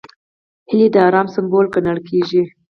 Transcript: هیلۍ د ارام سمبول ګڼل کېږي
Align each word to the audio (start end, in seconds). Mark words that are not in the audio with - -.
هیلۍ 0.69 0.87
د 0.91 0.95
ارام 1.07 1.27
سمبول 1.35 1.65
ګڼل 1.75 1.99
کېږي 2.07 2.43